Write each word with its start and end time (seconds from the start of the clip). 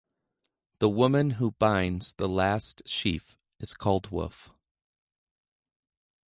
The 0.79 0.89
woman 0.89 1.29
who 1.37 1.51
binds 1.51 2.15
the 2.15 2.27
last 2.27 2.81
sheaf 2.89 3.37
is 3.59 3.75
called 3.75 4.09
Wolf. 4.09 4.49